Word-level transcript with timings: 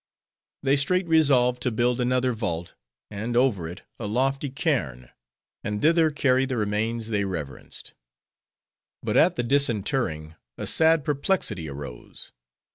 They 0.63 0.77
straight 0.77 1.07
resolved, 1.07 1.61
to 1.61 1.69
build 1.69 2.01
another 2.01 2.33
vault; 2.33 2.73
and 3.11 3.37
over 3.37 3.67
it, 3.67 3.81
a 3.99 4.07
lofty 4.07 4.49
cairn; 4.49 5.11
and 5.63 5.79
thither 5.79 6.09
carry 6.09 6.45
the 6.45 6.57
remains 6.57 7.09
they 7.09 7.23
reverenced. 7.23 7.93
But 9.03 9.15
at 9.15 9.35
the 9.35 9.43
disinterring, 9.43 10.33
a 10.57 10.65
sad 10.65 11.05
perplexity 11.05 11.69
arose. 11.69 12.31